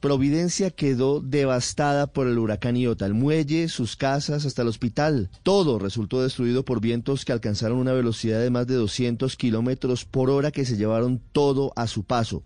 Providencia 0.00 0.70
quedó 0.70 1.20
devastada 1.20 2.06
por 2.06 2.28
el 2.28 2.38
huracán 2.38 2.76
Iota. 2.76 3.06
El 3.06 3.14
muelle, 3.14 3.68
sus 3.68 3.96
casas, 3.96 4.46
hasta 4.46 4.62
el 4.62 4.68
hospital. 4.68 5.30
Todo 5.42 5.78
resultó 5.78 6.22
destruido 6.22 6.64
por 6.64 6.80
vientos 6.80 7.24
que 7.24 7.32
alcanzaron 7.32 7.78
una 7.78 7.92
velocidad 7.92 8.40
de 8.40 8.50
más 8.50 8.66
de 8.66 8.74
200 8.74 9.36
kilómetros 9.36 10.04
por 10.04 10.30
hora 10.30 10.52
que 10.52 10.64
se 10.64 10.76
llevaron 10.76 11.20
todo 11.32 11.72
a 11.74 11.86
su 11.86 12.04
paso. 12.04 12.44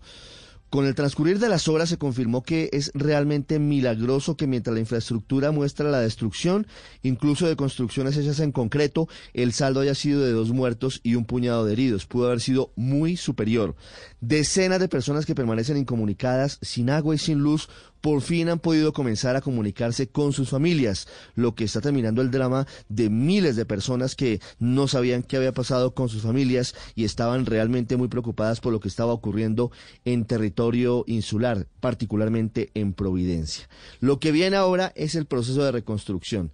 Con 0.71 0.85
el 0.85 0.95
transcurrir 0.95 1.37
de 1.39 1.49
las 1.49 1.67
horas 1.67 1.89
se 1.89 1.97
confirmó 1.97 2.43
que 2.43 2.69
es 2.71 2.91
realmente 2.93 3.59
milagroso 3.59 4.37
que 4.37 4.47
mientras 4.47 4.73
la 4.73 4.79
infraestructura 4.79 5.51
muestra 5.51 5.91
la 5.91 5.99
destrucción, 5.99 6.65
incluso 7.03 7.45
de 7.45 7.57
construcciones 7.57 8.15
hechas 8.15 8.39
en 8.39 8.53
concreto, 8.53 9.09
el 9.33 9.51
saldo 9.51 9.81
haya 9.81 9.95
sido 9.95 10.21
de 10.21 10.31
dos 10.31 10.53
muertos 10.53 11.01
y 11.03 11.15
un 11.15 11.25
puñado 11.25 11.65
de 11.65 11.73
heridos. 11.73 12.05
Pudo 12.05 12.27
haber 12.27 12.39
sido 12.39 12.71
muy 12.77 13.17
superior. 13.17 13.75
Decenas 14.21 14.79
de 14.79 14.87
personas 14.87 15.25
que 15.25 15.35
permanecen 15.35 15.75
incomunicadas, 15.75 16.57
sin 16.61 16.89
agua 16.89 17.15
y 17.15 17.17
sin 17.17 17.39
luz, 17.39 17.67
por 18.01 18.21
fin 18.21 18.49
han 18.49 18.59
podido 18.59 18.93
comenzar 18.93 19.35
a 19.35 19.41
comunicarse 19.41 20.09
con 20.09 20.33
sus 20.33 20.49
familias, 20.49 21.07
lo 21.35 21.55
que 21.55 21.63
está 21.63 21.81
terminando 21.81 22.21
el 22.21 22.31
drama 22.31 22.67
de 22.89 23.09
miles 23.09 23.55
de 23.55 23.65
personas 23.65 24.15
que 24.15 24.41
no 24.59 24.87
sabían 24.87 25.23
qué 25.23 25.37
había 25.37 25.53
pasado 25.53 25.93
con 25.93 26.09
sus 26.09 26.23
familias 26.23 26.75
y 26.95 27.05
estaban 27.05 27.45
realmente 27.45 27.97
muy 27.97 28.07
preocupadas 28.07 28.59
por 28.59 28.73
lo 28.73 28.79
que 28.79 28.87
estaba 28.87 29.13
ocurriendo 29.13 29.71
en 30.03 30.25
territorio 30.25 31.03
insular, 31.07 31.67
particularmente 31.79 32.71
en 32.73 32.93
Providencia. 32.93 33.69
Lo 33.99 34.19
que 34.19 34.31
viene 34.31 34.57
ahora 34.57 34.91
es 34.95 35.15
el 35.15 35.25
proceso 35.25 35.63
de 35.63 35.71
reconstrucción. 35.71 36.51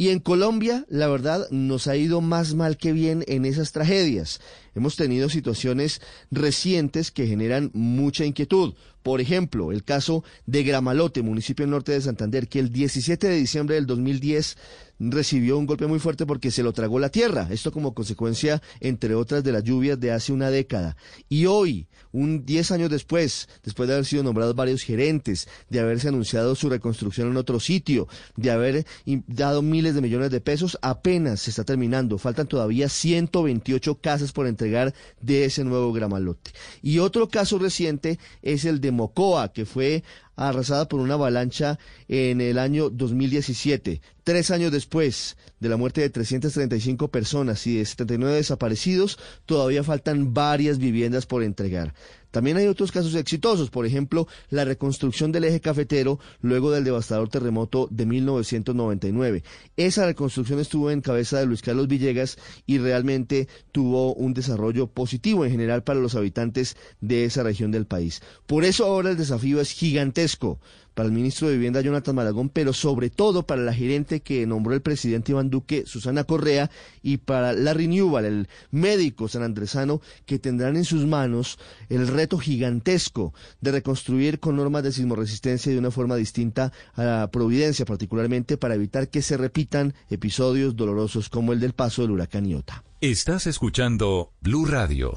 Y 0.00 0.08
en 0.08 0.18
Colombia, 0.18 0.86
la 0.88 1.08
verdad, 1.08 1.46
nos 1.50 1.86
ha 1.86 1.94
ido 1.94 2.22
más 2.22 2.54
mal 2.54 2.78
que 2.78 2.94
bien 2.94 3.22
en 3.28 3.44
esas 3.44 3.72
tragedias. 3.72 4.40
Hemos 4.74 4.96
tenido 4.96 5.28
situaciones 5.28 6.00
recientes 6.30 7.10
que 7.10 7.26
generan 7.26 7.70
mucha 7.74 8.24
inquietud. 8.24 8.72
Por 9.02 9.20
ejemplo, 9.20 9.72
el 9.72 9.84
caso 9.84 10.24
de 10.46 10.62
Gramalote, 10.62 11.20
municipio 11.20 11.66
norte 11.66 11.92
de 11.92 12.00
Santander, 12.00 12.48
que 12.48 12.60
el 12.60 12.72
17 12.72 13.28
de 13.28 13.36
diciembre 13.36 13.74
del 13.74 13.84
2010 13.84 14.56
recibió 15.00 15.56
un 15.56 15.66
golpe 15.66 15.86
muy 15.86 15.98
fuerte 15.98 16.26
porque 16.26 16.50
se 16.50 16.62
lo 16.62 16.72
tragó 16.72 16.98
la 16.98 17.08
tierra. 17.08 17.48
Esto 17.50 17.72
como 17.72 17.94
consecuencia, 17.94 18.62
entre 18.80 19.14
otras, 19.14 19.42
de 19.42 19.52
las 19.52 19.64
lluvias 19.64 19.98
de 19.98 20.12
hace 20.12 20.32
una 20.32 20.50
década. 20.50 20.96
Y 21.28 21.46
hoy, 21.46 21.88
un 22.12 22.44
10 22.44 22.70
años 22.72 22.90
después, 22.90 23.48
después 23.64 23.88
de 23.88 23.94
haber 23.94 24.04
sido 24.04 24.22
nombrados 24.22 24.54
varios 24.54 24.82
gerentes, 24.82 25.48
de 25.70 25.80
haberse 25.80 26.08
anunciado 26.08 26.54
su 26.54 26.68
reconstrucción 26.68 27.28
en 27.28 27.36
otro 27.38 27.58
sitio, 27.60 28.08
de 28.36 28.50
haber 28.50 28.86
dado 29.26 29.62
miles 29.62 29.94
de 29.94 30.02
millones 30.02 30.30
de 30.30 30.40
pesos, 30.40 30.78
apenas 30.82 31.40
se 31.40 31.50
está 31.50 31.64
terminando. 31.64 32.18
Faltan 32.18 32.46
todavía 32.46 32.88
128 32.88 34.00
casas 34.00 34.32
por 34.32 34.46
entregar 34.46 34.94
de 35.20 35.46
ese 35.46 35.64
nuevo 35.64 35.92
Gramalote. 35.92 36.50
Y 36.82 36.98
otro 36.98 37.28
caso 37.28 37.58
reciente 37.58 38.18
es 38.42 38.66
el 38.66 38.80
de 38.80 38.92
Mocoa, 38.92 39.52
que 39.52 39.64
fue 39.64 40.04
arrasada 40.48 40.88
por 40.88 41.00
una 41.00 41.14
avalancha 41.14 41.78
en 42.08 42.40
el 42.40 42.58
año 42.58 42.88
2017. 42.90 44.00
Tres 44.24 44.50
años 44.50 44.72
después 44.72 45.36
de 45.60 45.68
la 45.68 45.76
muerte 45.76 46.00
de 46.00 46.10
335 46.10 47.08
personas 47.08 47.66
y 47.66 47.76
de 47.76 47.84
79 47.84 48.36
desaparecidos, 48.36 49.18
todavía 49.44 49.84
faltan 49.84 50.32
varias 50.32 50.78
viviendas 50.78 51.26
por 51.26 51.42
entregar. 51.42 51.94
También 52.30 52.56
hay 52.56 52.66
otros 52.66 52.92
casos 52.92 53.14
exitosos, 53.14 53.70
por 53.70 53.86
ejemplo, 53.86 54.26
la 54.48 54.64
reconstrucción 54.64 55.32
del 55.32 55.44
eje 55.44 55.60
cafetero 55.60 56.18
luego 56.40 56.70
del 56.70 56.84
devastador 56.84 57.28
terremoto 57.28 57.88
de 57.90 58.06
1999. 58.06 59.42
Esa 59.76 60.06
reconstrucción 60.06 60.60
estuvo 60.60 60.90
en 60.90 61.00
cabeza 61.00 61.38
de 61.38 61.46
Luis 61.46 61.62
Carlos 61.62 61.88
Villegas 61.88 62.38
y 62.66 62.78
realmente 62.78 63.48
tuvo 63.72 64.14
un 64.14 64.34
desarrollo 64.34 64.86
positivo 64.86 65.44
en 65.44 65.50
general 65.50 65.82
para 65.82 66.00
los 66.00 66.14
habitantes 66.14 66.76
de 67.00 67.24
esa 67.24 67.42
región 67.42 67.70
del 67.70 67.86
país. 67.86 68.22
Por 68.46 68.64
eso 68.64 68.84
ahora 68.84 69.10
el 69.10 69.16
desafío 69.16 69.60
es 69.60 69.72
gigantesco 69.72 70.60
para 71.00 71.08
el 71.08 71.14
ministro 71.14 71.48
de 71.48 71.54
Vivienda 71.54 71.80
Jonathan 71.80 72.14
Malagón, 72.14 72.50
pero 72.50 72.74
sobre 72.74 73.08
todo 73.08 73.46
para 73.46 73.62
la 73.62 73.72
gerente 73.72 74.20
que 74.20 74.46
nombró 74.46 74.74
el 74.74 74.82
presidente 74.82 75.32
Iván 75.32 75.48
Duque, 75.48 75.84
Susana 75.86 76.24
Correa, 76.24 76.70
y 77.02 77.16
para 77.16 77.54
la 77.54 77.72
Renewal, 77.72 78.26
el 78.26 78.48
médico 78.70 79.26
sanandresano, 79.26 80.02
que 80.26 80.38
tendrán 80.38 80.76
en 80.76 80.84
sus 80.84 81.06
manos 81.06 81.58
el 81.88 82.06
reto 82.06 82.36
gigantesco 82.36 83.32
de 83.62 83.72
reconstruir 83.72 84.40
con 84.40 84.56
normas 84.56 84.82
de 84.82 84.92
sismoresistencia 84.92 85.72
de 85.72 85.78
una 85.78 85.90
forma 85.90 86.16
distinta 86.16 86.70
a 86.92 87.02
la 87.02 87.30
Providencia, 87.30 87.86
particularmente 87.86 88.58
para 88.58 88.74
evitar 88.74 89.08
que 89.08 89.22
se 89.22 89.38
repitan 89.38 89.94
episodios 90.10 90.76
dolorosos 90.76 91.30
como 91.30 91.54
el 91.54 91.60
del 91.60 91.72
paso 91.72 92.02
del 92.02 92.10
huracán 92.10 92.44
Iota. 92.44 92.84
Estás 93.00 93.46
escuchando 93.46 94.34
Blue 94.42 94.66
Radio. 94.66 95.16